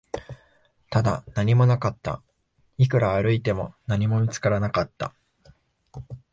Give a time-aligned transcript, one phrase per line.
[0.89, 2.23] ただ、何もなかった、
[2.79, 5.13] いくら歩いても、何も見つからなかった